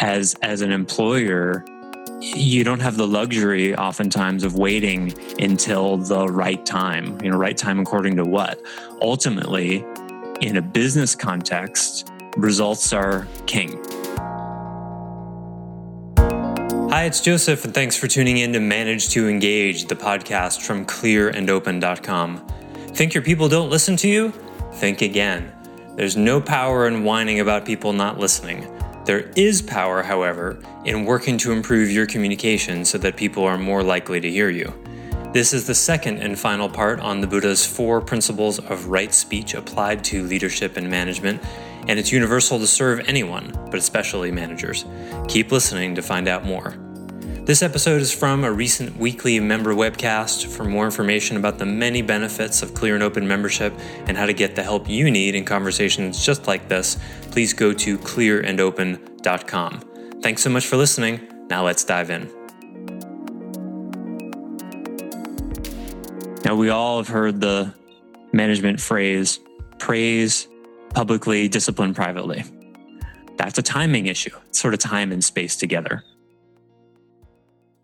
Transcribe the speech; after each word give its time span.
as 0.00 0.34
as 0.42 0.62
an 0.62 0.72
employer 0.72 1.64
you 2.20 2.64
don't 2.64 2.80
have 2.80 2.96
the 2.96 3.06
luxury 3.06 3.74
oftentimes 3.76 4.44
of 4.44 4.56
waiting 4.56 5.12
until 5.38 5.96
the 5.96 6.26
right 6.26 6.64
time 6.66 7.18
you 7.22 7.30
know 7.30 7.36
right 7.36 7.56
time 7.56 7.78
according 7.78 8.16
to 8.16 8.24
what 8.24 8.60
ultimately 9.02 9.84
in 10.40 10.56
a 10.56 10.62
business 10.62 11.14
context 11.14 12.10
results 12.36 12.92
are 12.92 13.26
king 13.46 13.78
Hi, 16.90 17.04
it's 17.04 17.20
Joseph, 17.20 17.64
and 17.64 17.72
thanks 17.72 17.96
for 17.96 18.08
tuning 18.08 18.38
in 18.38 18.52
to 18.52 18.58
Manage 18.58 19.10
to 19.10 19.28
Engage, 19.28 19.84
the 19.84 19.94
podcast 19.94 20.62
from 20.62 20.84
clearandopen.com. 20.84 22.44
Think 22.88 23.14
your 23.14 23.22
people 23.22 23.48
don't 23.48 23.70
listen 23.70 23.96
to 23.98 24.08
you? 24.08 24.32
Think 24.72 25.00
again. 25.00 25.52
There's 25.94 26.16
no 26.16 26.40
power 26.40 26.88
in 26.88 27.04
whining 27.04 27.38
about 27.38 27.64
people 27.64 27.92
not 27.92 28.18
listening. 28.18 28.79
There 29.04 29.30
is 29.34 29.62
power, 29.62 30.02
however, 30.02 30.58
in 30.84 31.04
working 31.04 31.38
to 31.38 31.52
improve 31.52 31.90
your 31.90 32.06
communication 32.06 32.84
so 32.84 32.98
that 32.98 33.16
people 33.16 33.44
are 33.44 33.58
more 33.58 33.82
likely 33.82 34.20
to 34.20 34.30
hear 34.30 34.50
you. 34.50 34.72
This 35.32 35.52
is 35.52 35.66
the 35.66 35.74
second 35.74 36.18
and 36.18 36.38
final 36.38 36.68
part 36.68 37.00
on 37.00 37.20
the 37.20 37.26
Buddha's 37.26 37.64
four 37.64 38.00
principles 38.00 38.58
of 38.58 38.86
right 38.86 39.14
speech 39.14 39.54
applied 39.54 40.02
to 40.04 40.24
leadership 40.24 40.76
and 40.76 40.90
management, 40.90 41.42
and 41.88 41.98
it's 41.98 42.12
universal 42.12 42.58
to 42.58 42.66
serve 42.66 43.00
anyone, 43.06 43.52
but 43.70 43.76
especially 43.76 44.30
managers. 44.30 44.84
Keep 45.28 45.52
listening 45.52 45.94
to 45.94 46.02
find 46.02 46.28
out 46.28 46.44
more. 46.44 46.74
This 47.44 47.62
episode 47.62 48.02
is 48.02 48.12
from 48.12 48.44
a 48.44 48.52
recent 48.52 48.96
weekly 48.96 49.40
member 49.40 49.74
webcast. 49.74 50.46
For 50.46 50.64
more 50.64 50.84
information 50.84 51.36
about 51.36 51.58
the 51.58 51.64
many 51.64 52.02
benefits 52.02 52.62
of 52.62 52.74
Clear 52.74 52.94
and 52.94 53.02
Open 53.02 53.26
membership 53.26 53.72
and 54.06 54.16
how 54.16 54.26
to 54.26 54.34
get 54.34 54.54
the 54.54 54.62
help 54.62 54.88
you 54.88 55.10
need 55.10 55.34
in 55.34 55.44
conversations 55.44 56.24
just 56.24 56.46
like 56.46 56.68
this, 56.68 56.98
please 57.32 57.52
go 57.52 57.72
to 57.72 57.98
clearandopen.com. 57.98 59.80
Thanks 60.22 60.42
so 60.42 60.50
much 60.50 60.66
for 60.66 60.76
listening. 60.76 61.26
Now 61.48 61.64
let's 61.64 61.82
dive 61.82 62.10
in. 62.10 62.30
Now, 66.44 66.54
we 66.56 66.68
all 66.68 66.98
have 66.98 67.08
heard 67.08 67.40
the 67.40 67.74
management 68.32 68.80
phrase 68.80 69.40
praise 69.78 70.46
publicly, 70.94 71.48
discipline 71.48 71.94
privately. 71.94 72.44
That's 73.36 73.58
a 73.58 73.62
timing 73.62 74.06
issue. 74.06 74.36
It's 74.48 74.60
sort 74.60 74.74
of 74.74 74.80
time 74.80 75.10
and 75.10 75.24
space 75.24 75.56
together. 75.56 76.04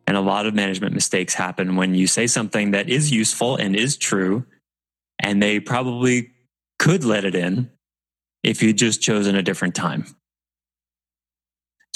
And 0.06 0.16
a 0.16 0.20
lot 0.20 0.46
of 0.46 0.54
management 0.54 0.94
mistakes 0.94 1.34
happen 1.34 1.76
when 1.76 1.94
you 1.94 2.06
say 2.06 2.26
something 2.26 2.70
that 2.70 2.88
is 2.88 3.10
useful 3.10 3.56
and 3.56 3.74
is 3.74 3.96
true, 3.96 4.44
and 5.18 5.42
they 5.42 5.58
probably 5.58 6.30
could 6.78 7.04
let 7.04 7.24
it 7.24 7.34
in 7.34 7.70
if 8.42 8.62
you 8.62 8.72
just 8.72 9.02
chosen 9.02 9.34
a 9.34 9.42
different 9.42 9.74
time. 9.74 10.06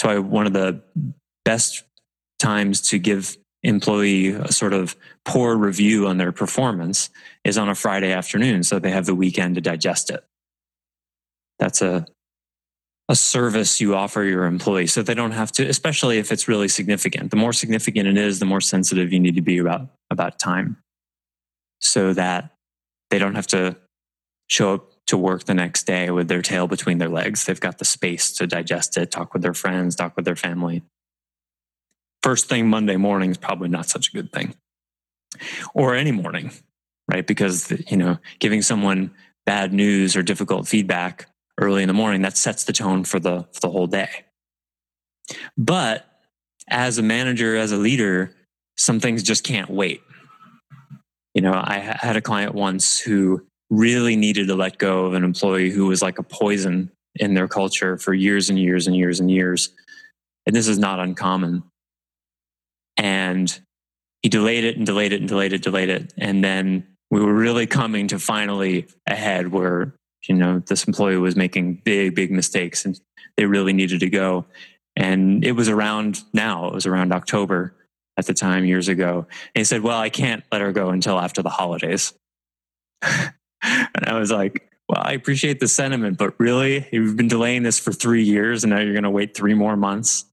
So, 0.00 0.08
I, 0.08 0.19
one 0.19 0.47
of 0.47 0.53
the 0.53 0.83
best 1.44 1.84
times 2.38 2.81
to 2.88 2.98
give 2.98 3.36
employee 3.62 4.28
a 4.28 4.50
sort 4.50 4.72
of 4.72 4.97
poor 5.25 5.56
review 5.56 6.06
on 6.06 6.16
their 6.16 6.33
performance 6.33 7.11
is 7.44 7.58
on 7.58 7.69
a 7.69 7.75
Friday 7.75 8.11
afternoon, 8.11 8.62
so 8.62 8.78
they 8.78 8.91
have 8.91 9.06
the 9.06 9.15
weekend 9.15 9.54
to 9.54 9.60
digest 9.60 10.10
it. 10.10 10.25
That's 11.59 11.82
a 11.82 12.06
a 13.10 13.16
service 13.16 13.81
you 13.81 13.97
offer 13.97 14.22
your 14.22 14.44
employees 14.44 14.93
so 14.93 15.03
they 15.03 15.15
don't 15.15 15.32
have 15.32 15.50
to 15.50 15.66
especially 15.66 16.19
if 16.19 16.31
it's 16.31 16.47
really 16.47 16.69
significant. 16.69 17.32
The 17.32 17.37
more 17.37 17.53
significant 17.53 18.06
it 18.06 18.16
is 18.16 18.38
the 18.38 18.47
more 18.47 18.60
sensitive 18.60 19.12
you 19.12 19.19
need 19.19 19.34
to 19.34 19.43
be 19.43 19.59
about 19.59 19.88
about 20.10 20.38
time. 20.38 20.78
So 21.81 22.15
that 22.15 22.53
they 23.10 23.19
don't 23.19 23.34
have 23.34 23.49
to 23.49 23.76
show 24.47 24.75
up 24.75 24.93
to 25.06 25.19
work 25.19 25.44
the 25.44 25.54
next 25.54 25.88
day 25.88 26.10
with 26.10 26.28
their 26.28 26.41
tail 26.41 26.69
between 26.69 26.99
their 26.99 27.09
legs. 27.09 27.44
They've 27.44 27.59
got 27.59 27.78
the 27.78 27.84
space 27.84 28.31
to 28.34 28.47
digest 28.47 28.97
it 28.97 29.10
talk 29.10 29.32
with 29.32 29.43
their 29.43 29.54
friends 29.54 29.97
talk 29.97 30.15
with 30.15 30.25
their 30.25 30.37
family. 30.37 30.82
First 32.22 32.49
thing 32.49 32.69
monday 32.69 32.97
morning 32.97 33.31
is 33.31 33.38
probably 33.38 33.69
not 33.69 33.88
such 33.88 34.09
a 34.09 34.12
good 34.12 34.32
thing. 34.32 34.54
Or 35.75 35.94
any 35.94 36.12
morning 36.12 36.53
right? 37.10 37.26
Because 37.26 37.72
you 37.91 37.97
know 37.97 38.19
giving 38.38 38.62
someone 38.62 39.10
bad 39.44 39.72
news 39.72 40.16
or 40.16 40.22
difficult 40.22 40.69
feedback 40.69 41.26
early 41.60 41.82
in 41.82 41.88
the 41.88 41.94
morning, 41.94 42.22
that 42.22 42.37
sets 42.37 42.65
the 42.65 42.72
tone 42.72 43.04
for 43.04 43.21
the, 43.21 43.47
for 43.53 43.60
the 43.60 43.71
whole 43.71 43.87
day. 43.87 44.25
But 45.56 46.06
as 46.69 46.98
a 46.98 47.03
manager, 47.03 47.56
as 47.56 47.72
a 47.72 47.76
leader, 47.76 48.34
some 48.76 49.00
things 49.00 49.22
just 49.22 49.44
can't 49.44 49.70
wait. 49.70 50.03
You 51.34 51.43
know, 51.43 51.53
I 51.53 51.78
had 51.78 52.16
a 52.16 52.20
client 52.20 52.54
once 52.54 52.99
who 52.99 53.47
really 53.69 54.16
needed 54.16 54.49
to 54.49 54.56
let 54.56 54.78
go 54.78 55.06
of 55.06 55.15
an 55.15 55.22
employee 55.22 55.70
who 55.70 55.87
was 55.87 56.03
like 56.03 56.19
a 56.19 56.25
poison 56.25 56.91
in 57.16 57.34
their 57.34 57.47
culture 57.47 57.97
for 57.97 58.15
years 58.15 58.50
and 58.50 58.59
years 58.59 58.87
and 58.87 58.97
years 58.97 59.20
and 59.20 59.31
years. 59.31 59.70
And 60.47 60.56
this 60.56 60.66
is 60.66 60.78
not 60.78 60.99
uncommon. 60.99 61.62
And 62.97 63.60
he 64.22 64.28
delayed 64.28 64.65
it 64.65 64.76
and 64.76 64.84
delayed 64.84 65.12
it 65.12 65.20
and 65.20 65.28
delayed 65.28 65.53
it, 65.53 65.62
delayed 65.62 65.88
it. 65.88 66.12
And 66.19 66.43
then 66.43 66.87
we 67.10 67.20
were 67.20 67.32
really 67.34 67.66
coming 67.66 68.09
to 68.09 68.19
finally 68.19 68.87
a 69.06 69.15
head 69.15 69.49
where 69.49 69.94
you 70.28 70.34
know 70.34 70.60
this 70.60 70.84
employee 70.84 71.16
was 71.16 71.36
making 71.36 71.75
big 71.84 72.14
big 72.14 72.31
mistakes 72.31 72.84
and 72.84 73.00
they 73.36 73.47
really 73.47 73.72
needed 73.72 74.00
to 74.00 74.10
go. 74.10 74.44
And 74.97 75.44
it 75.44 75.53
was 75.53 75.69
around 75.69 76.22
now 76.32 76.66
it 76.69 76.75
was 76.75 76.86
around 76.86 77.12
october 77.12 77.75
at 78.16 78.26
the 78.26 78.34
time 78.34 78.64
years 78.64 78.88
ago. 78.88 79.26
And 79.54 79.60
he 79.60 79.64
said 79.64 79.82
well 79.82 79.98
i 79.98 80.10
can't 80.10 80.44
let 80.53 80.60
her 80.60 80.72
go 80.72 80.91
until 80.91 81.19
after 81.19 81.42
the 81.42 81.50
holidays. 81.50 82.12
And 83.62 84.06
i 84.06 84.19
was 84.19 84.31
like 84.31 84.70
well 84.88 85.03
i 85.04 85.12
appreciate 85.12 85.60
the 85.60 85.69
sentiment 85.69 86.16
but 86.16 86.32
really 86.41 86.88
you've 86.91 87.14
been 87.14 87.28
delaying 87.28 87.62
this 87.62 87.78
for 87.78 87.92
three 87.92 88.22
years 88.22 88.64
and 88.64 88.70
now 88.72 88.81
you're 88.81 88.94
going 88.94 89.02
to 89.02 89.10
wait 89.10 89.37
three 89.37 89.52
more 89.52 89.76
months. 89.76 90.25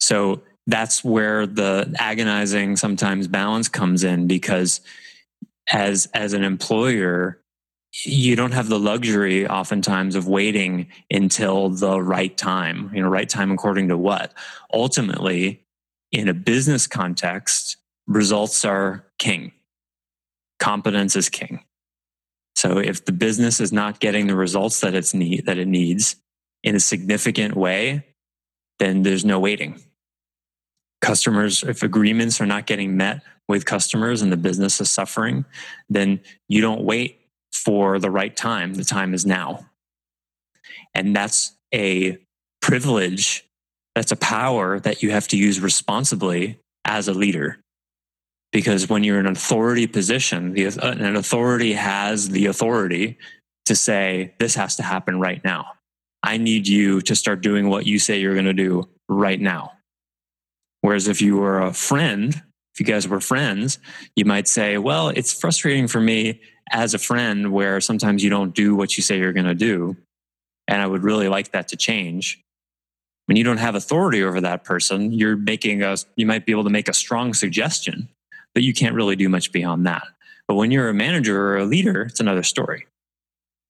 So 0.00 0.42
that's 0.66 1.04
where 1.04 1.46
the 1.46 1.94
agonizing 1.98 2.76
sometimes 2.76 3.28
balance 3.28 3.68
comes 3.68 4.02
in 4.02 4.26
because 4.26 4.80
as 5.72 6.08
as 6.14 6.32
an 6.32 6.44
employer 6.44 7.40
you 8.04 8.36
don't 8.36 8.52
have 8.52 8.68
the 8.68 8.78
luxury 8.78 9.46
oftentimes 9.48 10.14
of 10.16 10.28
waiting 10.28 10.88
until 11.10 11.70
the 11.70 12.00
right 12.00 12.36
time 12.36 12.90
you 12.92 13.02
know 13.02 13.08
right 13.08 13.28
time 13.28 13.50
according 13.50 13.88
to 13.88 13.96
what. 13.96 14.32
Ultimately 14.72 15.64
in 16.12 16.28
a 16.28 16.34
business 16.34 16.86
context 16.86 17.76
results 18.06 18.64
are 18.64 19.04
king. 19.18 19.52
Competence 20.58 21.16
is 21.16 21.28
king. 21.28 21.64
So 22.54 22.78
if 22.78 23.04
the 23.04 23.12
business 23.12 23.60
is 23.60 23.72
not 23.72 24.00
getting 24.00 24.26
the 24.26 24.36
results 24.36 24.80
that 24.80 24.94
it's 24.94 25.14
need 25.14 25.46
that 25.46 25.58
it 25.58 25.68
needs 25.68 26.16
in 26.62 26.74
a 26.74 26.80
significant 26.80 27.56
way 27.56 28.04
then 28.78 29.02
there's 29.02 29.24
no 29.24 29.40
waiting. 29.40 29.80
Customers 31.00 31.62
if 31.62 31.82
agreements 31.82 32.40
are 32.40 32.46
not 32.46 32.66
getting 32.66 32.96
met 32.96 33.22
with 33.48 33.64
customers 33.64 34.22
and 34.22 34.32
the 34.32 34.36
business 34.36 34.80
is 34.80 34.90
suffering 34.90 35.44
then 35.88 36.20
you 36.48 36.60
don't 36.60 36.82
wait 36.82 37.20
for 37.56 37.98
the 37.98 38.10
right 38.10 38.36
time. 38.36 38.74
The 38.74 38.84
time 38.84 39.14
is 39.14 39.26
now. 39.26 39.66
And 40.94 41.14
that's 41.14 41.56
a 41.74 42.18
privilege, 42.62 43.44
that's 43.94 44.12
a 44.12 44.16
power 44.16 44.80
that 44.80 45.02
you 45.02 45.10
have 45.10 45.28
to 45.28 45.36
use 45.36 45.60
responsibly 45.60 46.58
as 46.84 47.08
a 47.08 47.14
leader. 47.14 47.58
Because 48.52 48.88
when 48.88 49.04
you're 49.04 49.20
in 49.20 49.26
an 49.26 49.32
authority 49.32 49.86
position, 49.86 50.52
the, 50.52 50.66
an 50.82 51.16
authority 51.16 51.74
has 51.74 52.28
the 52.30 52.46
authority 52.46 53.18
to 53.66 53.74
say, 53.74 54.34
this 54.38 54.54
has 54.54 54.76
to 54.76 54.82
happen 54.82 55.20
right 55.20 55.42
now. 55.44 55.72
I 56.22 56.38
need 56.38 56.66
you 56.66 57.00
to 57.02 57.14
start 57.14 57.40
doing 57.40 57.68
what 57.68 57.86
you 57.86 57.98
say 57.98 58.18
you're 58.18 58.34
going 58.34 58.46
to 58.46 58.54
do 58.54 58.88
right 59.08 59.40
now. 59.40 59.72
Whereas 60.80 61.08
if 61.08 61.20
you 61.20 61.36
were 61.36 61.60
a 61.60 61.72
friend, 61.72 62.34
if 62.74 62.80
you 62.80 62.86
guys 62.86 63.08
were 63.08 63.20
friends, 63.20 63.78
you 64.14 64.24
might 64.24 64.48
say, 64.48 64.78
well, 64.78 65.08
it's 65.08 65.32
frustrating 65.32 65.88
for 65.88 66.00
me 66.00 66.40
as 66.70 66.94
a 66.94 66.98
friend 66.98 67.52
where 67.52 67.80
sometimes 67.80 68.24
you 68.24 68.30
don't 68.30 68.54
do 68.54 68.74
what 68.74 68.96
you 68.96 69.02
say 69.02 69.18
you're 69.18 69.32
going 69.32 69.46
to 69.46 69.54
do. 69.54 69.96
And 70.68 70.82
I 70.82 70.86
would 70.86 71.04
really 71.04 71.28
like 71.28 71.52
that 71.52 71.68
to 71.68 71.76
change. 71.76 72.40
When 73.26 73.36
you 73.36 73.44
don't 73.44 73.58
have 73.58 73.74
authority 73.74 74.22
over 74.22 74.40
that 74.40 74.64
person, 74.64 75.12
you're 75.12 75.36
making 75.36 75.82
a, 75.82 75.96
you 76.16 76.26
might 76.26 76.46
be 76.46 76.52
able 76.52 76.64
to 76.64 76.70
make 76.70 76.88
a 76.88 76.92
strong 76.92 77.34
suggestion, 77.34 78.08
but 78.54 78.62
you 78.62 78.74
can't 78.74 78.94
really 78.94 79.16
do 79.16 79.28
much 79.28 79.52
beyond 79.52 79.86
that. 79.86 80.06
But 80.48 80.54
when 80.54 80.70
you're 80.70 80.88
a 80.88 80.94
manager 80.94 81.40
or 81.40 81.58
a 81.58 81.64
leader, 81.64 82.02
it's 82.02 82.20
another 82.20 82.42
story. 82.42 82.86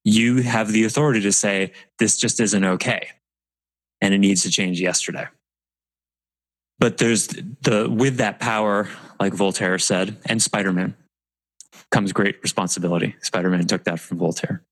You 0.04 0.43
have 0.43 0.72
the 0.72 0.84
authority 0.84 1.20
to 1.22 1.32
say, 1.32 1.72
this 1.98 2.16
just 2.16 2.38
isn't 2.40 2.64
okay. 2.64 3.08
and 4.00 4.14
it 4.14 4.19
needs 4.19 4.43
to 4.43 4.50
change 4.50 4.81
yesterday. 4.81 5.26
But 6.78 6.98
there's 6.98 7.28
the, 7.62 7.88
with 7.90 8.19
that 8.19 8.38
power, 8.38 8.88
like 9.19 9.32
Voltaire 9.32 9.78
said, 9.78 10.16
and 10.26 10.43
Spider 10.43 10.72
Man 10.72 10.94
comes 11.96 12.12
great 12.12 12.37
responsibility. 12.43 13.16
Spider 13.22 13.48
Man 13.48 13.66
took 13.66 13.84
that 13.84 13.98
from 13.98 14.19
Voltaire. 14.19 14.62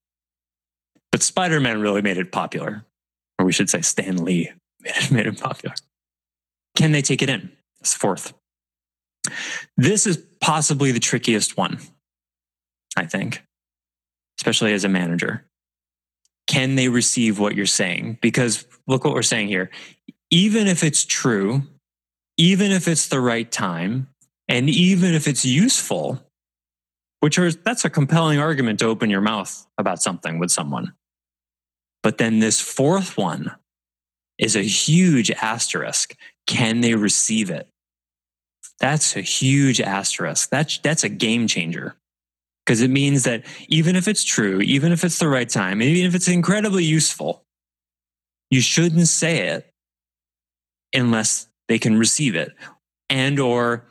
But 1.10 1.22
Spider 1.22 1.58
Man 1.58 1.80
really 1.80 2.02
made 2.02 2.18
it 2.18 2.30
popular, 2.30 2.84
or 3.38 3.46
we 3.46 3.52
should 3.52 3.70
say 3.70 3.80
Stan 3.80 4.22
Lee 4.22 4.52
made 4.82 4.92
it, 4.94 5.10
made 5.10 5.26
it 5.26 5.40
popular. 5.40 5.74
Can 6.76 6.92
they 6.92 7.00
take 7.00 7.22
it 7.22 7.30
in? 7.30 7.50
It's 7.80 7.94
fourth. 7.94 8.34
This 9.78 10.06
is 10.06 10.22
possibly 10.42 10.92
the 10.92 11.00
trickiest 11.00 11.56
one, 11.56 11.78
I 12.94 13.06
think, 13.06 13.42
especially 14.38 14.74
as 14.74 14.84
a 14.84 14.90
manager. 14.90 15.46
Can 16.46 16.74
they 16.74 16.90
receive 16.90 17.38
what 17.38 17.54
you're 17.54 17.64
saying? 17.64 18.18
Because 18.20 18.66
look 18.86 19.02
what 19.02 19.14
we're 19.14 19.22
saying 19.22 19.48
here. 19.48 19.70
Even 20.30 20.66
if 20.66 20.84
it's 20.84 21.06
true, 21.06 21.62
even 22.36 22.70
if 22.70 22.86
it's 22.86 23.08
the 23.08 23.20
right 23.20 23.50
time, 23.50 24.08
and 24.46 24.68
even 24.68 25.14
if 25.14 25.26
it's 25.26 25.46
useful, 25.46 26.20
which 27.24 27.38
are 27.38 27.50
that's 27.50 27.86
a 27.86 27.90
compelling 27.90 28.38
argument 28.38 28.78
to 28.78 28.84
open 28.84 29.08
your 29.08 29.22
mouth 29.22 29.66
about 29.78 30.02
something 30.02 30.38
with 30.38 30.50
someone. 30.50 30.92
But 32.02 32.18
then 32.18 32.38
this 32.38 32.60
fourth 32.60 33.16
one 33.16 33.50
is 34.36 34.56
a 34.56 34.62
huge 34.62 35.30
asterisk. 35.30 36.14
Can 36.46 36.82
they 36.82 36.94
receive 36.94 37.48
it? 37.48 37.66
That's 38.78 39.16
a 39.16 39.22
huge 39.22 39.80
asterisk. 39.80 40.50
That's 40.50 40.76
that's 40.80 41.02
a 41.02 41.08
game 41.08 41.46
changer. 41.46 41.96
Because 42.66 42.82
it 42.82 42.90
means 42.90 43.22
that 43.22 43.46
even 43.68 43.96
if 43.96 44.06
it's 44.06 44.22
true, 44.22 44.60
even 44.60 44.92
if 44.92 45.02
it's 45.02 45.18
the 45.18 45.28
right 45.28 45.48
time, 45.48 45.80
even 45.80 46.04
if 46.04 46.14
it's 46.14 46.28
incredibly 46.28 46.84
useful, 46.84 47.42
you 48.50 48.60
shouldn't 48.60 49.08
say 49.08 49.48
it 49.48 49.70
unless 50.92 51.48
they 51.68 51.78
can 51.78 51.98
receive 51.98 52.34
it 52.34 52.52
and 53.08 53.40
or 53.40 53.86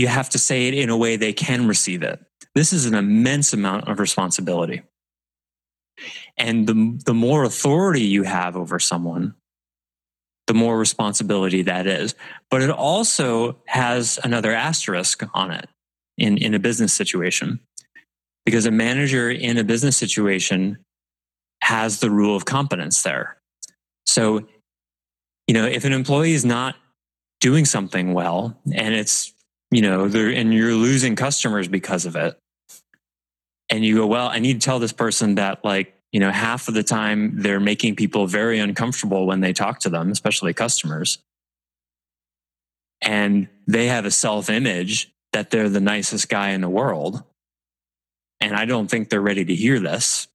you 0.00 0.08
have 0.08 0.30
to 0.30 0.38
say 0.38 0.68
it 0.68 0.74
in 0.74 0.90
a 0.90 0.96
way 0.96 1.16
they 1.16 1.32
can 1.32 1.66
receive 1.66 2.02
it. 2.02 2.20
This 2.54 2.72
is 2.72 2.86
an 2.86 2.94
immense 2.94 3.52
amount 3.52 3.88
of 3.88 4.00
responsibility. 4.00 4.82
And 6.36 6.66
the, 6.66 6.98
the 7.04 7.14
more 7.14 7.44
authority 7.44 8.02
you 8.02 8.22
have 8.22 8.56
over 8.56 8.78
someone 8.78 9.34
the 10.46 10.54
more 10.54 10.76
responsibility 10.76 11.62
that 11.62 11.86
is. 11.86 12.16
But 12.50 12.60
it 12.60 12.70
also 12.70 13.62
has 13.66 14.18
another 14.24 14.52
asterisk 14.52 15.22
on 15.32 15.52
it 15.52 15.68
in, 16.18 16.38
in 16.38 16.54
a 16.54 16.58
business 16.58 16.92
situation. 16.92 17.60
Because 18.44 18.66
a 18.66 18.72
manager 18.72 19.30
in 19.30 19.58
a 19.58 19.62
business 19.62 19.96
situation 19.96 20.78
has 21.62 22.00
the 22.00 22.10
rule 22.10 22.34
of 22.34 22.46
competence 22.46 23.02
there. 23.02 23.36
So 24.06 24.48
you 25.50 25.54
know, 25.54 25.66
if 25.66 25.84
an 25.84 25.92
employee 25.92 26.32
is 26.32 26.44
not 26.44 26.76
doing 27.40 27.64
something 27.64 28.12
well 28.12 28.56
and 28.72 28.94
it's, 28.94 29.32
you 29.70 29.82
know, 29.82 30.04
and 30.04 30.52
you're 30.52 30.74
losing 30.74 31.16
customers 31.16 31.68
because 31.68 32.06
of 32.06 32.16
it, 32.16 32.38
and 33.68 33.84
you 33.84 33.96
go, 33.96 34.06
well, 34.06 34.28
I 34.28 34.38
need 34.38 34.60
to 34.60 34.64
tell 34.64 34.78
this 34.78 34.92
person 34.92 35.36
that 35.36 35.64
like, 35.64 35.94
you 36.12 36.20
know, 36.20 36.30
half 36.30 36.68
of 36.68 36.74
the 36.74 36.82
time 36.82 37.40
they're 37.40 37.60
making 37.60 37.96
people 37.96 38.26
very 38.26 38.58
uncomfortable 38.58 39.26
when 39.26 39.40
they 39.40 39.52
talk 39.52 39.80
to 39.80 39.88
them, 39.88 40.10
especially 40.10 40.52
customers. 40.52 41.18
And 43.00 43.48
they 43.66 43.86
have 43.86 44.04
a 44.04 44.10
self 44.10 44.50
image 44.50 45.12
that 45.32 45.50
they're 45.50 45.68
the 45.68 45.80
nicest 45.80 46.28
guy 46.28 46.50
in 46.50 46.60
the 46.60 46.68
world. 46.68 47.22
And 48.40 48.56
I 48.56 48.64
don't 48.64 48.90
think 48.90 49.08
they're 49.08 49.20
ready 49.20 49.44
to 49.44 49.54
hear 49.54 49.78
this 49.78 50.26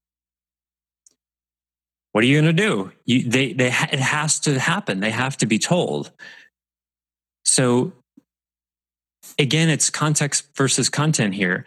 what 2.16 2.24
are 2.24 2.28
you 2.28 2.42
going 2.42 2.56
to 2.56 2.64
do? 2.64 2.94
You, 3.04 3.30
they, 3.30 3.52
they, 3.52 3.68
it 3.68 4.00
has 4.00 4.40
to 4.40 4.58
happen. 4.58 5.02
They 5.02 5.12
have 5.12 5.36
to 5.40 5.46
be 5.46 5.60
told. 5.60 6.14
So 7.44 7.92
again, 9.40 9.70
it's 9.70 9.90
context 9.90 10.48
versus 10.56 10.90
content 10.90 11.34
here. 11.34 11.66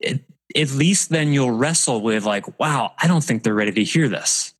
It, 0.00 0.24
at 0.54 0.72
least 0.72 1.08
then 1.10 1.32
you'll 1.32 1.50
wrestle 1.50 2.00
with 2.00 2.24
like, 2.24 2.58
wow, 2.58 2.92
I 2.98 3.06
don't 3.06 3.24
think 3.24 3.42
they're 3.42 3.54
ready 3.54 3.72
to 3.72 3.84
hear 3.84 4.08
this. 4.08 4.54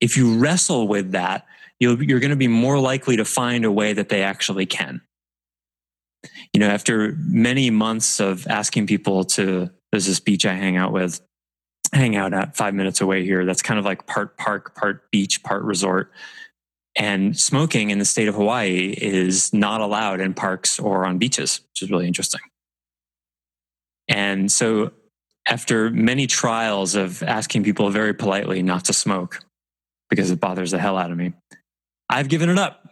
If 0.00 0.16
you 0.16 0.38
wrestle 0.38 0.88
with 0.88 1.12
that, 1.12 1.46
you 1.80 1.96
you're 1.96 2.20
going 2.20 2.30
to 2.30 2.36
be 2.36 2.48
more 2.48 2.78
likely 2.78 3.16
to 3.16 3.24
find 3.24 3.64
a 3.64 3.72
way 3.72 3.92
that 3.92 4.08
they 4.08 4.22
actually 4.22 4.66
can. 4.66 5.00
You 6.52 6.60
know, 6.60 6.68
after 6.68 7.16
many 7.18 7.70
months 7.70 8.20
of 8.20 8.46
asking 8.48 8.88
people 8.88 9.24
to, 9.24 9.70
there's 9.92 10.06
this 10.06 10.20
beach 10.20 10.44
I 10.44 10.54
hang 10.54 10.76
out 10.76 10.92
with 10.92 11.20
hang 11.92 12.16
out 12.16 12.34
at 12.34 12.56
five 12.56 12.74
minutes 12.74 13.00
away 13.00 13.24
here. 13.24 13.44
That's 13.44 13.62
kind 13.62 13.78
of 13.78 13.84
like 13.84 14.06
part 14.06 14.36
park, 14.36 14.74
part 14.74 15.10
beach, 15.10 15.42
part 15.42 15.62
resort. 15.62 16.10
And 16.98 17.38
smoking 17.38 17.90
in 17.90 18.00
the 18.00 18.04
state 18.04 18.26
of 18.26 18.34
Hawaii 18.34 18.92
is 18.98 19.54
not 19.54 19.80
allowed 19.80 20.20
in 20.20 20.34
parks 20.34 20.80
or 20.80 21.06
on 21.06 21.18
beaches, 21.18 21.60
which 21.70 21.82
is 21.82 21.90
really 21.90 22.08
interesting. 22.08 22.40
And 24.08 24.50
so, 24.50 24.90
after 25.46 25.90
many 25.90 26.26
trials 26.26 26.96
of 26.96 27.22
asking 27.22 27.62
people 27.62 27.88
very 27.90 28.12
politely 28.12 28.62
not 28.62 28.84
to 28.86 28.92
smoke 28.92 29.38
because 30.10 30.30
it 30.30 30.40
bothers 30.40 30.72
the 30.72 30.78
hell 30.78 30.98
out 30.98 31.12
of 31.12 31.16
me, 31.16 31.34
I've 32.10 32.28
given 32.28 32.50
it 32.50 32.58
up. 32.58 32.88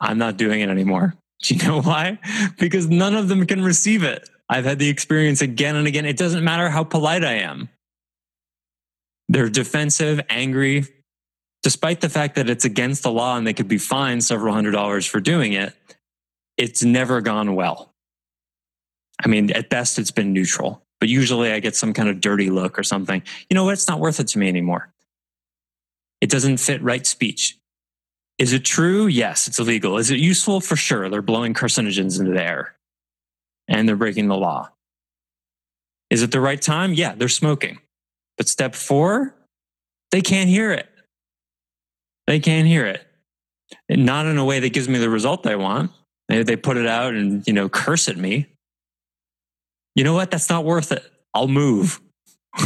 I'm 0.00 0.18
not 0.18 0.36
doing 0.36 0.60
it 0.60 0.68
anymore. 0.68 1.14
Do 1.44 1.54
you 1.54 1.62
know 1.62 1.80
why? 1.80 2.18
Because 2.58 2.88
none 2.88 3.14
of 3.14 3.28
them 3.28 3.46
can 3.46 3.62
receive 3.62 4.02
it. 4.02 4.28
I've 4.48 4.64
had 4.64 4.80
the 4.80 4.88
experience 4.88 5.40
again 5.42 5.76
and 5.76 5.86
again. 5.86 6.06
It 6.06 6.16
doesn't 6.16 6.42
matter 6.42 6.68
how 6.68 6.82
polite 6.84 7.24
I 7.24 7.34
am. 7.34 7.68
They're 9.28 9.48
defensive, 9.48 10.20
angry, 10.28 10.86
despite 11.64 12.02
the 12.02 12.10
fact 12.10 12.34
that 12.34 12.48
it's 12.48 12.66
against 12.66 13.02
the 13.02 13.10
law 13.10 13.36
and 13.36 13.46
they 13.46 13.54
could 13.54 13.66
be 13.66 13.78
fined 13.78 14.22
several 14.22 14.54
hundred 14.54 14.72
dollars 14.72 15.06
for 15.06 15.18
doing 15.18 15.54
it. 15.54 15.74
It's 16.58 16.84
never 16.84 17.20
gone 17.20 17.56
well. 17.56 17.92
I 19.24 19.28
mean, 19.28 19.50
at 19.50 19.70
best, 19.70 19.98
it's 19.98 20.10
been 20.10 20.32
neutral, 20.32 20.82
but 21.00 21.08
usually 21.08 21.50
I 21.50 21.60
get 21.60 21.74
some 21.74 21.94
kind 21.94 22.08
of 22.08 22.20
dirty 22.20 22.50
look 22.50 22.78
or 22.78 22.82
something. 22.82 23.22
You 23.48 23.54
know 23.54 23.64
what? 23.64 23.72
It's 23.72 23.88
not 23.88 23.98
worth 23.98 24.20
it 24.20 24.28
to 24.28 24.38
me 24.38 24.46
anymore. 24.46 24.92
It 26.20 26.28
doesn't 26.30 26.58
fit 26.58 26.82
right 26.82 27.06
speech. 27.06 27.58
Is 28.38 28.52
it 28.52 28.64
true? 28.64 29.06
Yes, 29.06 29.48
it's 29.48 29.58
illegal. 29.58 29.96
Is 29.96 30.10
it 30.10 30.18
useful? 30.18 30.60
For 30.60 30.76
sure. 30.76 31.08
They're 31.08 31.22
blowing 31.22 31.54
carcinogens 31.54 32.20
into 32.20 32.32
the 32.32 32.44
air 32.44 32.74
and 33.68 33.88
they're 33.88 33.96
breaking 33.96 34.28
the 34.28 34.36
law. 34.36 34.70
Is 36.10 36.22
it 36.22 36.30
the 36.30 36.40
right 36.40 36.60
time? 36.60 36.92
Yeah, 36.92 37.14
they're 37.14 37.28
smoking. 37.28 37.78
But 38.36 38.48
step 38.48 38.74
four, 38.74 39.34
they 40.10 40.20
can't 40.20 40.50
hear 40.50 40.70
it. 40.72 40.88
They 42.26 42.40
can't 42.40 42.66
hear 42.66 42.86
it. 42.86 43.06
And 43.88 44.06
not 44.06 44.26
in 44.26 44.38
a 44.38 44.44
way 44.44 44.60
that 44.60 44.72
gives 44.72 44.88
me 44.88 44.98
the 44.98 45.10
result 45.10 45.46
I 45.46 45.56
want. 45.56 45.90
They, 46.28 46.42
they 46.42 46.56
put 46.56 46.76
it 46.76 46.86
out 46.86 47.14
and, 47.14 47.46
you 47.46 47.52
know, 47.52 47.68
curse 47.68 48.08
at 48.08 48.16
me. 48.16 48.46
You 49.94 50.04
know 50.04 50.14
what? 50.14 50.30
That's 50.30 50.48
not 50.48 50.64
worth 50.64 50.90
it. 50.92 51.04
I'll 51.32 51.48
move. 51.48 52.00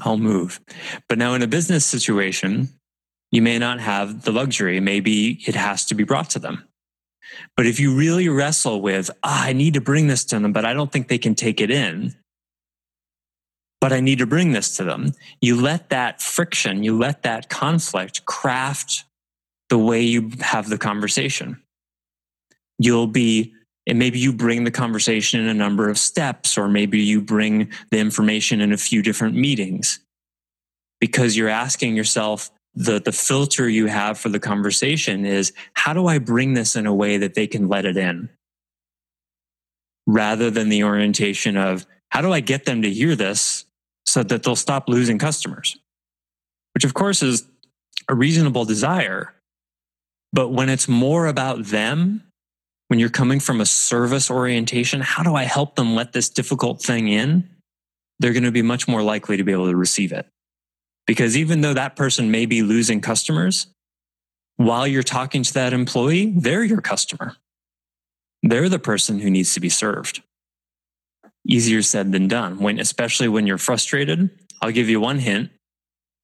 I'll 0.00 0.18
move. 0.18 0.60
But 1.08 1.18
now 1.18 1.34
in 1.34 1.42
a 1.42 1.46
business 1.46 1.84
situation, 1.84 2.68
you 3.32 3.42
may 3.42 3.58
not 3.58 3.80
have 3.80 4.22
the 4.22 4.32
luxury. 4.32 4.78
Maybe 4.80 5.40
it 5.46 5.54
has 5.54 5.84
to 5.86 5.94
be 5.94 6.04
brought 6.04 6.30
to 6.30 6.38
them. 6.38 6.64
But 7.56 7.66
if 7.66 7.80
you 7.80 7.96
really 7.96 8.28
wrestle 8.28 8.80
with, 8.80 9.10
ah, 9.22 9.44
I 9.46 9.52
need 9.52 9.74
to 9.74 9.80
bring 9.80 10.06
this 10.06 10.24
to 10.26 10.38
them, 10.38 10.52
but 10.52 10.64
I 10.64 10.74
don't 10.74 10.92
think 10.92 11.08
they 11.08 11.18
can 11.18 11.34
take 11.34 11.60
it 11.60 11.70
in, 11.70 12.14
but 13.80 13.92
I 13.92 14.00
need 14.00 14.18
to 14.18 14.26
bring 14.26 14.52
this 14.52 14.76
to 14.76 14.84
them. 14.84 15.12
You 15.40 15.60
let 15.60 15.90
that 15.90 16.20
friction, 16.20 16.82
you 16.82 16.96
let 16.96 17.22
that 17.22 17.48
conflict 17.48 18.24
craft 18.24 19.04
the 19.68 19.78
way 19.78 20.02
you 20.02 20.30
have 20.40 20.68
the 20.68 20.78
conversation. 20.78 21.62
You'll 22.78 23.06
be, 23.06 23.54
and 23.86 23.98
maybe 23.98 24.18
you 24.18 24.32
bring 24.32 24.64
the 24.64 24.70
conversation 24.70 25.40
in 25.40 25.48
a 25.48 25.54
number 25.54 25.88
of 25.88 25.98
steps, 25.98 26.56
or 26.58 26.68
maybe 26.68 27.00
you 27.00 27.20
bring 27.20 27.70
the 27.90 27.98
information 27.98 28.60
in 28.60 28.72
a 28.72 28.76
few 28.76 29.02
different 29.02 29.36
meetings 29.36 30.00
because 31.00 31.36
you're 31.36 31.48
asking 31.48 31.96
yourself, 31.96 32.50
the, 32.74 33.00
the 33.00 33.12
filter 33.12 33.68
you 33.68 33.86
have 33.86 34.18
for 34.18 34.28
the 34.28 34.38
conversation 34.38 35.24
is 35.24 35.52
how 35.72 35.94
do 35.94 36.06
I 36.06 36.18
bring 36.18 36.52
this 36.52 36.76
in 36.76 36.86
a 36.86 36.94
way 36.94 37.16
that 37.16 37.34
they 37.34 37.46
can 37.46 37.68
let 37.68 37.86
it 37.86 37.96
in? 37.96 38.28
Rather 40.06 40.50
than 40.50 40.68
the 40.68 40.84
orientation 40.84 41.56
of 41.56 41.86
how 42.10 42.20
do 42.20 42.32
I 42.32 42.40
get 42.40 42.64
them 42.64 42.82
to 42.82 42.90
hear 42.90 43.14
this 43.14 43.66
so 44.06 44.22
that 44.22 44.42
they'll 44.42 44.56
stop 44.56 44.88
losing 44.88 45.18
customers, 45.18 45.76
which 46.74 46.84
of 46.84 46.94
course 46.94 47.22
is 47.22 47.46
a 48.08 48.14
reasonable 48.14 48.64
desire. 48.64 49.34
But 50.32 50.48
when 50.48 50.68
it's 50.68 50.88
more 50.88 51.26
about 51.26 51.64
them, 51.64 52.22
when 52.88 53.00
you're 53.00 53.08
coming 53.08 53.40
from 53.40 53.60
a 53.60 53.66
service 53.66 54.30
orientation, 54.30 55.00
how 55.00 55.22
do 55.22 55.34
I 55.34 55.44
help 55.44 55.74
them 55.74 55.94
let 55.94 56.12
this 56.12 56.28
difficult 56.28 56.80
thing 56.80 57.08
in? 57.08 57.48
They're 58.20 58.32
going 58.32 58.44
to 58.44 58.52
be 58.52 58.62
much 58.62 58.86
more 58.86 59.02
likely 59.02 59.36
to 59.36 59.44
be 59.44 59.52
able 59.52 59.66
to 59.66 59.76
receive 59.76 60.12
it. 60.12 60.26
Because 61.06 61.36
even 61.36 61.60
though 61.60 61.74
that 61.74 61.96
person 61.96 62.30
may 62.30 62.46
be 62.46 62.62
losing 62.62 63.00
customers, 63.00 63.66
while 64.56 64.86
you're 64.86 65.02
talking 65.02 65.42
to 65.42 65.54
that 65.54 65.72
employee, 65.72 66.32
they're 66.36 66.64
your 66.64 66.80
customer. 66.80 67.36
They're 68.42 68.68
the 68.68 68.78
person 68.78 69.20
who 69.20 69.30
needs 69.30 69.52
to 69.54 69.60
be 69.60 69.68
served 69.68 70.22
easier 71.46 71.82
said 71.82 72.12
than 72.12 72.28
done 72.28 72.58
when 72.58 72.78
especially 72.78 73.28
when 73.28 73.46
you're 73.46 73.58
frustrated 73.58 74.30
i'll 74.62 74.72
give 74.72 74.88
you 74.88 75.00
one 75.00 75.18
hint 75.18 75.50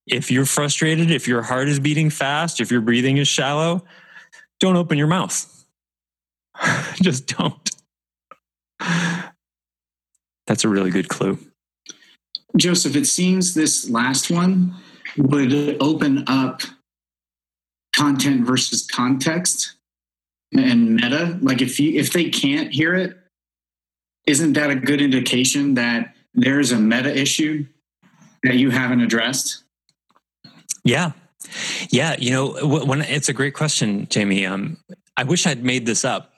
If 0.06 0.30
you're 0.30 0.46
frustrated, 0.46 1.10
if 1.10 1.28
your 1.28 1.42
heart 1.42 1.68
is 1.68 1.78
beating 1.78 2.10
fast, 2.10 2.60
if 2.60 2.72
your 2.72 2.80
breathing 2.80 3.18
is 3.18 3.28
shallow, 3.28 3.84
don't 4.58 4.76
open 4.76 4.98
your 4.98 5.06
mouth. 5.06 5.64
Just 7.00 7.28
don't. 7.28 7.70
That's 10.48 10.64
a 10.64 10.68
really 10.68 10.90
good 10.90 11.08
clue. 11.08 11.38
Joseph, 12.56 12.96
it 12.96 13.06
seems 13.06 13.54
this 13.54 13.88
last 13.88 14.30
one 14.30 14.74
would 15.16 15.80
open 15.80 16.24
up 16.26 16.62
content 17.94 18.44
versus 18.44 18.84
context 18.86 19.74
and 20.52 20.96
meta. 20.96 21.38
Like 21.40 21.62
if 21.62 21.78
you 21.78 21.98
if 21.98 22.12
they 22.12 22.28
can't 22.28 22.72
hear 22.72 22.94
it, 22.94 23.16
isn't 24.26 24.54
that 24.54 24.70
a 24.70 24.76
good 24.76 25.00
indication 25.00 25.74
that 25.74 26.14
there's 26.34 26.72
a 26.72 26.78
meta 26.78 27.16
issue 27.16 27.66
that 28.42 28.54
you 28.54 28.70
haven't 28.70 29.00
addressed? 29.00 29.64
Yeah. 30.84 31.12
Yeah, 31.90 32.16
you 32.18 32.30
know, 32.30 32.66
when 32.66 33.02
it's 33.02 33.28
a 33.28 33.32
great 33.32 33.54
question, 33.54 34.06
Jamie. 34.08 34.46
Um, 34.46 34.78
I 35.16 35.24
wish 35.24 35.46
I'd 35.46 35.64
made 35.64 35.86
this 35.86 36.04
up 36.04 36.32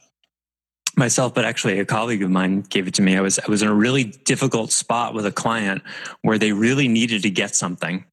myself, 0.97 1.35
but 1.35 1.45
actually 1.45 1.79
a 1.79 1.85
colleague 1.85 2.23
of 2.23 2.31
mine 2.31 2.63
gave 2.63 2.89
it 2.89 2.95
to 2.95 3.03
me. 3.03 3.17
I 3.17 3.21
was 3.21 3.39
I 3.39 3.49
was 3.49 3.63
in 3.63 3.69
a 3.69 3.75
really 3.75 4.05
difficult 4.05 4.73
spot 4.73 5.15
with 5.15 5.27
a 5.27 5.33
client 5.33 5.83
where 6.23 6.39
they 6.39 6.53
really 6.53 6.89
needed 6.89 7.23
to 7.23 7.31
get 7.31 7.55
something, 7.55 8.05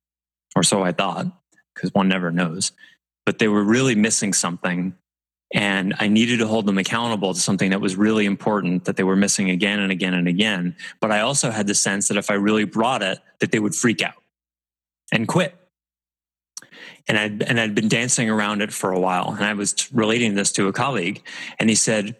or 0.55 0.63
so 0.63 0.83
I 0.83 0.91
thought, 0.91 1.27
because 1.73 1.93
one 1.93 2.07
never 2.07 2.31
knows. 2.31 2.71
But 3.25 3.39
they 3.39 3.47
were 3.47 3.63
really 3.63 3.95
missing 3.95 4.33
something, 4.33 4.95
and 5.53 5.93
I 5.99 6.07
needed 6.07 6.39
to 6.39 6.47
hold 6.47 6.65
them 6.65 6.77
accountable 6.77 7.33
to 7.33 7.39
something 7.39 7.71
that 7.71 7.81
was 7.81 7.95
really 7.95 8.25
important 8.25 8.85
that 8.85 8.95
they 8.95 9.03
were 9.03 9.15
missing 9.15 9.49
again 9.49 9.79
and 9.79 9.91
again 9.91 10.13
and 10.13 10.27
again. 10.27 10.75
But 10.99 11.11
I 11.11 11.21
also 11.21 11.51
had 11.51 11.67
the 11.67 11.75
sense 11.75 12.07
that 12.07 12.17
if 12.17 12.31
I 12.31 12.35
really 12.35 12.63
brought 12.63 13.01
it, 13.01 13.19
that 13.39 13.51
they 13.51 13.59
would 13.59 13.75
freak 13.75 14.01
out 14.01 14.15
and 15.11 15.27
quit. 15.27 15.55
And 17.07 17.17
I'd, 17.17 17.41
and 17.43 17.59
I'd 17.59 17.75
been 17.75 17.89
dancing 17.89 18.29
around 18.29 18.61
it 18.61 18.71
for 18.71 18.91
a 18.91 18.99
while. 18.99 19.31
And 19.31 19.43
I 19.43 19.53
was 19.53 19.91
relating 19.91 20.35
this 20.35 20.51
to 20.53 20.67
a 20.67 20.73
colleague. 20.73 21.21
And 21.59 21.69
he 21.69 21.75
said, 21.75 22.15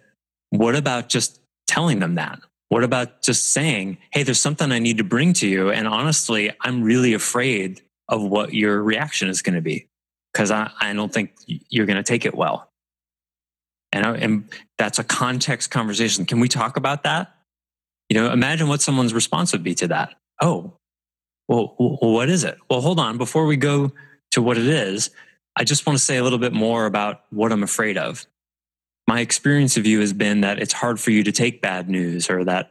What 0.49 0.75
about 0.75 1.07
just 1.07 1.39
telling 1.67 1.99
them 1.99 2.15
that? 2.15 2.39
What 2.67 2.83
about 2.83 3.21
just 3.21 3.51
saying, 3.53 3.97
Hey, 4.11 4.23
there's 4.23 4.41
something 4.41 4.71
I 4.71 4.79
need 4.79 4.97
to 4.97 5.03
bring 5.05 5.33
to 5.33 5.47
you. 5.47 5.71
And 5.71 5.87
honestly, 5.87 6.51
I'm 6.61 6.83
really 6.83 7.13
afraid 7.13 7.81
of 8.09 8.21
what 8.23 8.53
your 8.53 8.83
reaction 8.83 9.29
is 9.29 9.41
going 9.41 9.55
to 9.55 9.61
be 9.61 9.87
because 10.33 10.51
I, 10.51 10.69
I 10.81 10.91
don't 10.93 11.13
think 11.13 11.31
you're 11.45 11.85
going 11.85 11.97
to 11.97 12.03
take 12.03 12.25
it 12.25 12.35
well. 12.35 12.70
And, 13.91 14.05
I, 14.05 14.15
and 14.17 14.49
that's 14.77 14.99
a 14.99 15.03
context 15.03 15.69
conversation. 15.71 16.25
Can 16.25 16.39
we 16.39 16.47
talk 16.47 16.77
about 16.77 17.03
that? 17.03 17.35
You 18.09 18.15
know, 18.15 18.31
imagine 18.31 18.67
what 18.67 18.81
someone's 18.81 19.13
response 19.13 19.51
would 19.51 19.63
be 19.63 19.75
to 19.75 19.87
that. 19.89 20.15
Oh, 20.41 20.73
well, 21.47 21.75
what 21.77 22.29
is 22.29 22.43
it? 22.43 22.57
Well, 22.69 22.81
hold 22.81 22.99
on. 22.99 23.17
Before 23.17 23.45
we 23.45 23.57
go 23.57 23.91
to 24.31 24.41
what 24.41 24.57
it 24.57 24.67
is, 24.67 25.11
I 25.57 25.63
just 25.63 25.85
want 25.85 25.99
to 25.99 26.03
say 26.03 26.17
a 26.17 26.23
little 26.23 26.39
bit 26.39 26.53
more 26.53 26.85
about 26.85 27.23
what 27.29 27.51
I'm 27.51 27.63
afraid 27.63 27.97
of. 27.97 28.25
My 29.07 29.19
experience 29.19 29.75
of 29.75 29.85
you 29.85 29.99
has 29.99 30.13
been 30.13 30.41
that 30.41 30.59
it's 30.59 30.73
hard 30.73 30.99
for 30.99 31.11
you 31.11 31.23
to 31.23 31.31
take 31.31 31.61
bad 31.61 31.89
news 31.89 32.29
or 32.29 32.45
that 32.45 32.69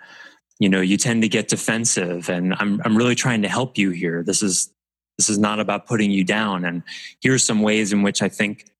you 0.58 0.68
know 0.68 0.80
you 0.80 0.96
tend 0.96 1.22
to 1.22 1.28
get 1.28 1.48
defensive 1.48 2.30
and 2.30 2.54
I'm 2.54 2.80
I'm 2.84 2.96
really 2.96 3.14
trying 3.14 3.42
to 3.42 3.48
help 3.48 3.76
you 3.76 3.90
here. 3.90 4.22
This 4.22 4.42
is 4.42 4.72
this 5.18 5.28
is 5.28 5.38
not 5.38 5.60
about 5.60 5.86
putting 5.86 6.10
you 6.10 6.24
down 6.24 6.64
and 6.64 6.82
here's 7.20 7.44
some 7.44 7.60
ways 7.60 7.92
in 7.92 8.02
which 8.02 8.22
I 8.22 8.28
think 8.28 8.70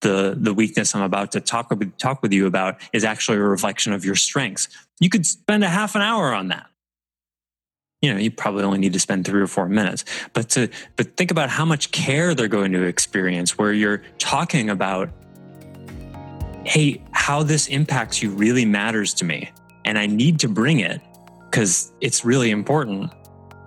the 0.00 0.36
the 0.38 0.52
weakness 0.52 0.94
I'm 0.94 1.02
about 1.02 1.32
to 1.32 1.40
talk 1.40 1.72
talk 1.98 2.22
with 2.22 2.32
you 2.32 2.46
about 2.46 2.80
is 2.92 3.04
actually 3.04 3.38
a 3.38 3.42
reflection 3.42 3.92
of 3.92 4.04
your 4.04 4.16
strengths. 4.16 4.68
You 4.98 5.10
could 5.10 5.26
spend 5.26 5.64
a 5.64 5.68
half 5.68 5.94
an 5.94 6.02
hour 6.02 6.32
on 6.32 6.48
that. 6.48 6.66
You 8.02 8.14
know, 8.14 8.18
you 8.18 8.30
probably 8.30 8.64
only 8.64 8.78
need 8.78 8.94
to 8.94 9.00
spend 9.00 9.26
three 9.26 9.42
or 9.42 9.46
four 9.46 9.68
minutes, 9.68 10.04
but 10.32 10.48
to 10.50 10.68
but 10.96 11.16
think 11.16 11.30
about 11.30 11.50
how 11.50 11.64
much 11.64 11.90
care 11.90 12.34
they're 12.34 12.48
going 12.48 12.72
to 12.72 12.82
experience 12.82 13.58
where 13.58 13.72
you're 13.72 14.02
talking 14.18 14.70
about, 14.70 15.10
hey, 16.64 17.02
how 17.12 17.42
this 17.42 17.68
impacts 17.68 18.22
you 18.22 18.30
really 18.30 18.64
matters 18.64 19.12
to 19.14 19.24
me, 19.24 19.50
and 19.84 19.98
I 19.98 20.06
need 20.06 20.40
to 20.40 20.48
bring 20.48 20.80
it 20.80 21.00
because 21.50 21.92
it's 22.00 22.24
really 22.24 22.50
important. 22.50 23.12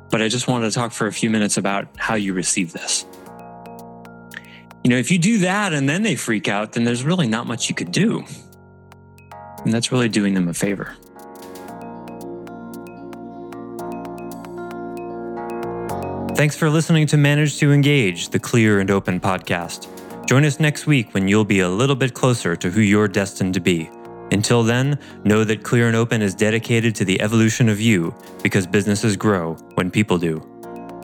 But 0.10 0.22
I 0.22 0.28
just 0.28 0.48
wanted 0.48 0.70
to 0.70 0.76
talk 0.76 0.92
for 0.92 1.08
a 1.08 1.12
few 1.12 1.30
minutes 1.30 1.58
about 1.58 1.88
how 1.98 2.16
you 2.16 2.34
receive 2.34 2.72
this 2.72 3.06
you 4.84 4.90
know, 4.90 4.98
if 4.98 5.12
you 5.12 5.18
do 5.18 5.38
that 5.40 5.74
and 5.74 5.88
then 5.88 6.04
they 6.04 6.16
freak 6.16 6.48
out, 6.48 6.74
then 6.74 6.84
there's 6.84 7.04
really 7.04 7.28
not 7.28 7.48
much 7.48 7.70
you 7.70 7.76
could 7.76 7.92
do. 7.92 8.26
And 9.64 9.74
that's 9.74 9.92
really 9.92 10.10
doing 10.10 10.34
them 10.34 10.50
a 10.50 10.54
favor. 10.54 10.96
Thanks 16.36 16.58
for 16.58 16.70
listening 16.70 17.08
to 17.08 17.18
Manage 17.18 17.58
to 17.60 17.72
Engage, 17.72 18.30
the 18.30 18.40
clear 18.40 18.80
and 18.80 18.92
open 18.92 19.20
podcast. 19.20 19.88
Join 20.28 20.44
us 20.44 20.60
next 20.60 20.88
week 20.88 21.14
when 21.14 21.28
you'll 21.28 21.46
be 21.46 21.62
a 21.62 21.70
little 21.70 21.96
bit 21.96 22.14
closer 22.14 22.56
to 22.56 22.70
who 22.70 22.82
you're 22.82 23.08
destined 23.08 23.54
to 23.54 23.62
be. 23.62 23.90
Until 24.32 24.64
then, 24.64 24.98
know 25.24 25.44
that 25.44 25.64
Clear 25.64 25.88
and 25.88 25.96
Open 25.96 26.22
is 26.22 26.34
dedicated 26.34 26.96
to 26.96 27.06
the 27.06 27.22
evolution 27.22 27.70
of 27.70 27.80
you 27.80 28.16
because 28.42 28.66
businesses 28.66 29.16
grow 29.16 29.54
when 29.76 29.92
people 29.92 30.18
do. 30.18 30.53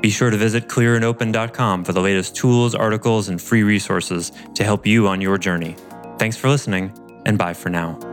Be 0.01 0.09
sure 0.09 0.29
to 0.29 0.37
visit 0.37 0.67
clearandopen.com 0.67 1.83
for 1.83 1.93
the 1.93 2.01
latest 2.01 2.35
tools, 2.35 2.73
articles, 2.73 3.29
and 3.29 3.41
free 3.41 3.63
resources 3.63 4.31
to 4.55 4.63
help 4.63 4.85
you 4.85 5.07
on 5.07 5.21
your 5.21 5.37
journey. 5.37 5.75
Thanks 6.17 6.37
for 6.37 6.49
listening, 6.49 6.93
and 7.25 7.37
bye 7.37 7.53
for 7.53 7.69
now. 7.69 8.08